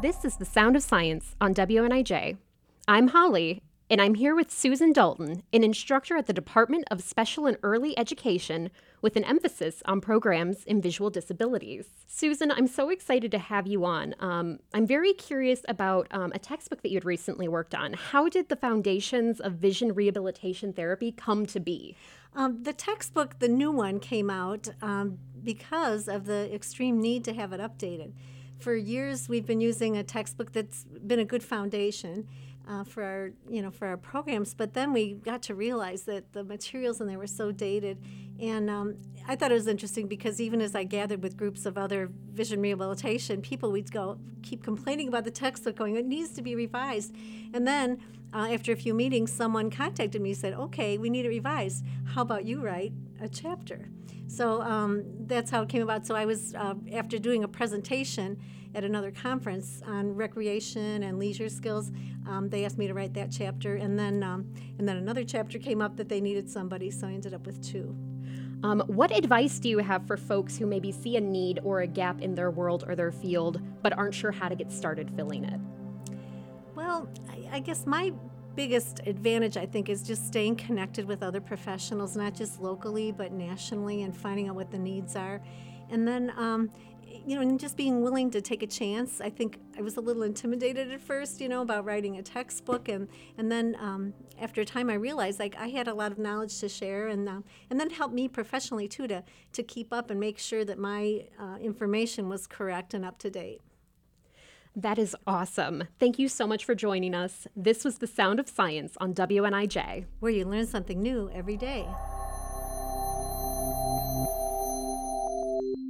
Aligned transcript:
This 0.00 0.24
is 0.24 0.36
the 0.36 0.44
Sound 0.44 0.76
of 0.76 0.82
Science 0.82 1.34
on 1.40 1.54
WNIJ. 1.54 2.36
I'm 2.86 3.08
Holly, 3.08 3.62
and 3.92 4.00
I'm 4.00 4.14
here 4.14 4.34
with 4.34 4.50
Susan 4.50 4.90
Dalton, 4.94 5.42
an 5.52 5.62
instructor 5.62 6.16
at 6.16 6.26
the 6.26 6.32
Department 6.32 6.86
of 6.90 7.02
Special 7.02 7.44
and 7.44 7.58
Early 7.62 7.96
Education 7.98 8.70
with 9.02 9.16
an 9.16 9.24
emphasis 9.24 9.82
on 9.84 10.00
programs 10.00 10.64
in 10.64 10.80
visual 10.80 11.10
disabilities. 11.10 11.90
Susan, 12.06 12.50
I'm 12.50 12.68
so 12.68 12.88
excited 12.88 13.30
to 13.32 13.38
have 13.38 13.66
you 13.66 13.84
on. 13.84 14.14
Um, 14.18 14.60
I'm 14.72 14.86
very 14.86 15.12
curious 15.12 15.60
about 15.68 16.06
um, 16.10 16.32
a 16.34 16.38
textbook 16.38 16.80
that 16.80 16.88
you 16.88 16.96
had 16.96 17.04
recently 17.04 17.48
worked 17.48 17.74
on. 17.74 17.92
How 17.92 18.30
did 18.30 18.48
the 18.48 18.56
foundations 18.56 19.40
of 19.40 19.56
vision 19.56 19.94
rehabilitation 19.94 20.72
therapy 20.72 21.12
come 21.12 21.44
to 21.44 21.60
be? 21.60 21.94
Um, 22.34 22.62
the 22.62 22.72
textbook, 22.72 23.40
the 23.40 23.48
new 23.48 23.70
one, 23.70 24.00
came 24.00 24.30
out 24.30 24.70
um, 24.80 25.18
because 25.44 26.08
of 26.08 26.24
the 26.24 26.50
extreme 26.54 26.98
need 27.02 27.24
to 27.24 27.34
have 27.34 27.52
it 27.52 27.60
updated. 27.60 28.12
For 28.58 28.74
years, 28.74 29.28
we've 29.28 29.44
been 29.44 29.60
using 29.60 29.98
a 29.98 30.02
textbook 30.02 30.52
that's 30.52 30.84
been 30.84 31.18
a 31.18 31.26
good 31.26 31.42
foundation 31.42 32.28
uh, 32.68 32.84
for 32.84 33.02
our 33.02 33.32
you 33.48 33.60
know 33.62 33.70
for 33.70 33.86
our 33.86 33.96
programs 33.96 34.54
but 34.54 34.74
then 34.74 34.92
we 34.92 35.14
got 35.14 35.42
to 35.42 35.54
realize 35.54 36.02
that 36.04 36.32
the 36.32 36.44
materials 36.44 37.00
and 37.00 37.08
they 37.08 37.16
were 37.16 37.26
so 37.26 37.52
dated. 37.52 37.98
And 38.40 38.68
um, 38.70 38.96
i 39.28 39.36
thought 39.36 39.50
it 39.50 39.54
was 39.54 39.66
interesting 39.66 40.08
because 40.08 40.40
even 40.40 40.60
as 40.60 40.74
i 40.74 40.84
gathered 40.84 41.22
with 41.22 41.36
groups 41.36 41.64
of 41.66 41.78
other 41.78 42.10
vision 42.32 42.60
rehabilitation 42.60 43.40
people 43.40 43.70
we'd 43.70 43.92
go 43.92 44.18
keep 44.42 44.64
complaining 44.64 45.06
about 45.06 45.24
the 45.24 45.30
textbook 45.30 45.76
going 45.76 45.96
it 45.96 46.06
needs 46.06 46.30
to 46.32 46.42
be 46.42 46.54
revised. 46.54 47.14
And 47.54 47.66
then 47.66 47.98
uh, 48.34 48.48
after 48.50 48.72
a 48.72 48.76
few 48.76 48.94
meetings 48.94 49.32
someone 49.32 49.70
contacted 49.70 50.20
me 50.20 50.30
and 50.30 50.38
said 50.38 50.54
okay 50.54 50.98
we 50.98 51.10
need 51.10 51.26
it 51.26 51.30
revised. 51.30 51.84
How 52.14 52.22
about 52.22 52.44
you 52.44 52.60
write 52.62 52.92
a 53.20 53.28
chapter 53.28 53.88
so 54.32 54.62
um, 54.62 55.04
that's 55.26 55.50
how 55.50 55.62
it 55.62 55.68
came 55.68 55.82
about 55.82 56.06
so 56.06 56.14
i 56.14 56.24
was 56.24 56.54
uh, 56.54 56.74
after 56.92 57.18
doing 57.18 57.44
a 57.44 57.48
presentation 57.48 58.38
at 58.74 58.84
another 58.84 59.10
conference 59.10 59.82
on 59.86 60.14
recreation 60.14 61.02
and 61.02 61.18
leisure 61.18 61.48
skills. 61.48 61.90
Um, 62.28 62.48
they 62.48 62.64
asked 62.64 62.78
me 62.78 62.86
to 62.86 62.94
write 62.94 63.14
that 63.14 63.30
chapter, 63.30 63.76
and 63.76 63.98
then 63.98 64.22
um, 64.22 64.52
and 64.78 64.88
then 64.88 64.96
another 64.96 65.24
chapter 65.24 65.58
came 65.58 65.82
up 65.82 65.96
that 65.96 66.08
they 66.08 66.20
needed 66.20 66.48
somebody, 66.48 66.90
so 66.90 67.06
I 67.06 67.12
ended 67.12 67.34
up 67.34 67.46
with 67.46 67.62
two. 67.62 67.94
Um, 68.64 68.80
what 68.86 69.10
advice 69.10 69.58
do 69.58 69.68
you 69.68 69.78
have 69.78 70.06
for 70.06 70.16
folks 70.16 70.56
who 70.56 70.66
maybe 70.66 70.92
see 70.92 71.16
a 71.16 71.20
need 71.20 71.58
or 71.64 71.80
a 71.80 71.86
gap 71.86 72.20
in 72.20 72.34
their 72.34 72.50
world 72.50 72.84
or 72.86 72.94
their 72.94 73.10
field, 73.10 73.60
but 73.82 73.92
aren't 73.98 74.14
sure 74.14 74.30
how 74.30 74.48
to 74.48 74.54
get 74.54 74.70
started 74.70 75.10
filling 75.16 75.44
it? 75.44 75.60
Well, 76.76 77.08
I, 77.28 77.56
I 77.56 77.60
guess 77.60 77.86
my 77.86 78.12
biggest 78.54 79.00
advantage, 79.06 79.56
I 79.56 79.66
think, 79.66 79.88
is 79.88 80.02
just 80.02 80.26
staying 80.26 80.56
connected 80.56 81.06
with 81.06 81.22
other 81.22 81.40
professionals, 81.40 82.16
not 82.16 82.34
just 82.34 82.60
locally, 82.60 83.12
but 83.12 83.32
nationally, 83.32 84.02
and 84.02 84.16
finding 84.16 84.48
out 84.48 84.54
what 84.54 84.70
the 84.70 84.78
needs 84.78 85.16
are. 85.16 85.40
And 85.90 86.06
then, 86.06 86.32
um, 86.36 86.70
you 87.26 87.36
know, 87.36 87.42
and 87.42 87.58
just 87.60 87.76
being 87.76 88.02
willing 88.02 88.30
to 88.30 88.40
take 88.40 88.62
a 88.62 88.66
chance. 88.66 89.20
I 89.20 89.30
think 89.30 89.58
I 89.76 89.82
was 89.82 89.96
a 89.96 90.00
little 90.00 90.22
intimidated 90.22 90.90
at 90.90 91.00
first, 91.00 91.40
you 91.40 91.48
know, 91.48 91.62
about 91.62 91.84
writing 91.84 92.18
a 92.18 92.22
textbook, 92.22 92.88
and 92.88 93.08
and 93.38 93.50
then 93.50 93.76
um, 93.78 94.14
after 94.40 94.60
a 94.60 94.64
time, 94.64 94.90
I 94.90 94.94
realized 94.94 95.38
like 95.38 95.54
I 95.56 95.68
had 95.68 95.88
a 95.88 95.94
lot 95.94 96.12
of 96.12 96.18
knowledge 96.18 96.58
to 96.60 96.68
share, 96.68 97.08
and 97.08 97.28
uh, 97.28 97.40
and 97.70 97.78
then 97.78 97.90
helped 97.90 98.14
me 98.14 98.28
professionally 98.28 98.88
too 98.88 99.06
to 99.08 99.22
to 99.52 99.62
keep 99.62 99.92
up 99.92 100.10
and 100.10 100.18
make 100.18 100.38
sure 100.38 100.64
that 100.64 100.78
my 100.78 101.26
uh, 101.38 101.58
information 101.60 102.28
was 102.28 102.46
correct 102.46 102.94
and 102.94 103.04
up 103.04 103.18
to 103.18 103.30
date. 103.30 103.60
That 104.74 104.98
is 104.98 105.14
awesome. 105.26 105.84
Thank 105.98 106.18
you 106.18 106.28
so 106.28 106.46
much 106.46 106.64
for 106.64 106.74
joining 106.74 107.14
us. 107.14 107.46
This 107.54 107.84
was 107.84 107.98
the 107.98 108.06
Sound 108.06 108.40
of 108.40 108.48
Science 108.48 108.94
on 108.98 109.12
WNIJ, 109.12 110.06
where 110.20 110.32
you 110.32 110.46
learn 110.46 110.66
something 110.66 111.02
new 111.02 111.30
every 111.34 111.58
day. 111.58 111.86